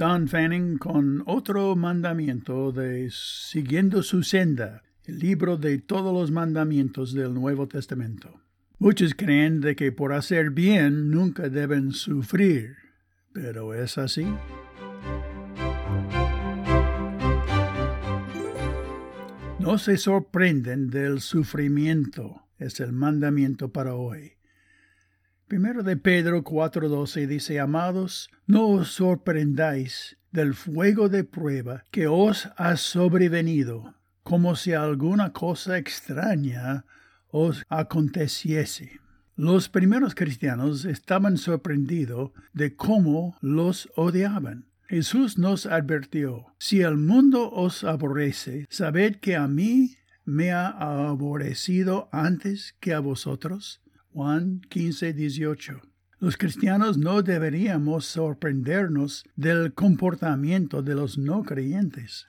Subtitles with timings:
[0.00, 7.12] Don Fanning con otro mandamiento de Siguiendo su senda, el libro de todos los mandamientos
[7.12, 8.40] del Nuevo Testamento.
[8.78, 12.76] Muchos creen de que por hacer bien nunca deben sufrir,
[13.34, 14.24] pero ¿es así?
[19.58, 24.39] No se sorprenden del sufrimiento, es el mandamiento para hoy.
[25.50, 32.48] Primero de Pedro 4:12 dice, Amados, no os sorprendáis del fuego de prueba que os
[32.56, 36.84] ha sobrevenido, como si alguna cosa extraña
[37.32, 39.00] os aconteciese.
[39.34, 44.66] Los primeros cristianos estaban sorprendidos de cómo los odiaban.
[44.86, 52.08] Jesús nos advirtió, si el mundo os aborrece, sabed que a mí me ha aborrecido
[52.12, 53.80] antes que a vosotros.
[54.12, 55.82] Juan 15, 18.
[56.18, 62.26] Los cristianos no deberíamos sorprendernos del comportamiento de los no creyentes.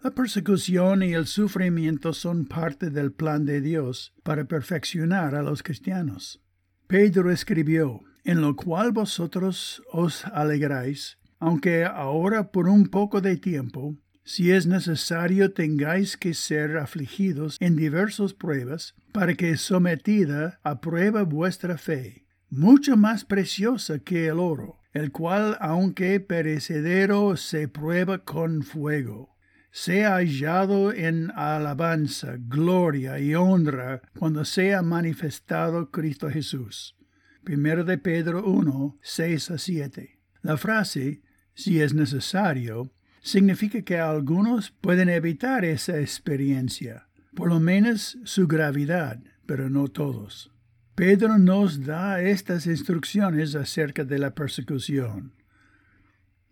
[0.00, 5.64] La persecución y el sufrimiento son parte del plan de Dios para perfeccionar a los
[5.64, 6.40] cristianos.
[6.86, 13.96] Pedro escribió, en lo cual vosotros os alegráis, aunque ahora por un poco de tiempo,
[14.28, 21.22] si es necesario tengáis que ser afligidos en diversas pruebas, para que sometida a prueba
[21.22, 28.64] vuestra fe, mucho más preciosa que el oro, el cual aunque perecedero se prueba con
[28.64, 29.34] fuego,
[29.70, 36.98] sea hallado en alabanza, gloria y honra cuando sea manifestado Cristo Jesús.
[37.44, 40.20] Primero de Pedro 1, 6 a 7.
[40.42, 41.22] La frase
[41.58, 49.20] si es necesario, significa que algunos pueden evitar esa experiencia, por lo menos su gravedad,
[49.46, 50.50] pero no todos.
[50.94, 55.32] Pedro nos da estas instrucciones acerca de la persecución.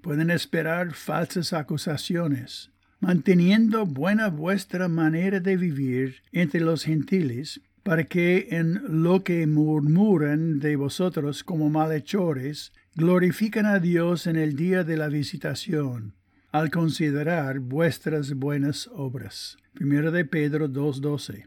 [0.00, 8.48] Pueden esperar falsas acusaciones, manteniendo buena vuestra manera de vivir entre los gentiles, para que
[8.50, 14.96] en lo que murmuran de vosotros como malhechores, glorifican a Dios en el día de
[14.96, 16.14] la visitación,
[16.52, 19.56] al considerar vuestras buenas obras.
[19.74, 21.46] Primero de Pedro 2.12.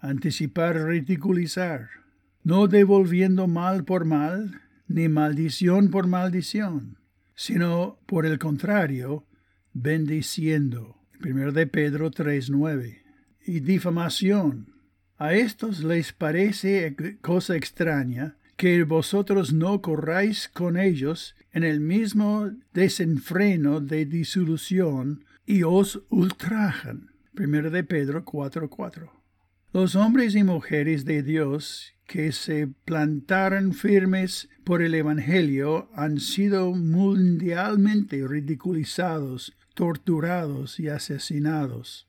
[0.00, 1.88] Anticipar, ridiculizar,
[2.44, 6.98] no devolviendo mal por mal, ni maldición por maldición,
[7.34, 9.26] sino por el contrario,
[9.72, 10.96] bendiciendo.
[11.20, 13.02] Primero de Pedro 3.9.
[13.44, 14.74] Y difamación.
[15.18, 22.50] A estos les parece cosa extraña que vosotros no corráis con ellos en el mismo
[22.72, 27.10] desenfreno de disolución y os ultrajan.
[27.34, 29.10] Primero de Pedro 4:4.
[29.72, 36.72] Los hombres y mujeres de Dios que se plantaron firmes por el Evangelio han sido
[36.72, 42.06] mundialmente ridiculizados, torturados y asesinados.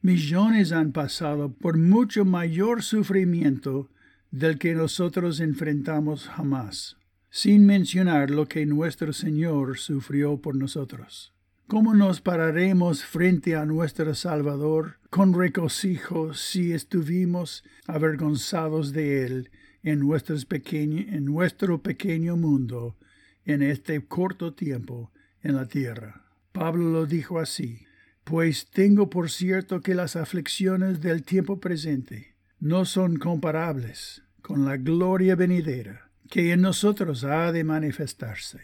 [0.00, 3.90] Millones han pasado por mucho mayor sufrimiento
[4.30, 6.96] del que nosotros enfrentamos jamás,
[7.30, 11.32] sin mencionar lo que nuestro Señor sufrió por nosotros.
[11.66, 19.50] ¿Cómo nos pararemos frente a nuestro Salvador con regocijo si estuvimos avergonzados de Él
[19.82, 22.96] en, en nuestro pequeño mundo
[23.44, 25.12] en este corto tiempo
[25.42, 26.24] en la tierra?
[26.52, 27.86] Pablo lo dijo así,
[28.24, 34.76] pues tengo por cierto que las aflicciones del tiempo presente no son comparables con la
[34.76, 38.60] gloria venidera que en nosotros ha de manifestarse.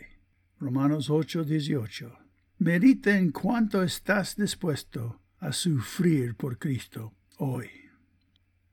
[0.59, 2.19] Romanos 8, 18.
[2.59, 7.69] Medita en cuánto estás dispuesto a sufrir por Cristo hoy.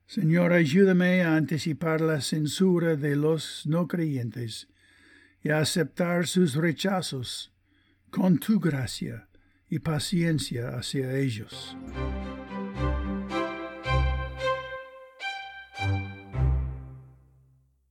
[0.06, 4.68] Señor, ayúdame a anticipar la censura de los no creyentes
[5.42, 7.52] y a aceptar sus rechazos
[8.10, 9.28] con tu gracia
[9.68, 11.76] y paciencia hacia ellos.